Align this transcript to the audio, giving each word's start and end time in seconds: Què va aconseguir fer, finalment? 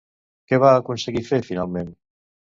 Què 0.53 0.57
va 0.61 0.69
aconseguir 0.77 1.21
fer, 1.27 1.39
finalment? 1.51 1.93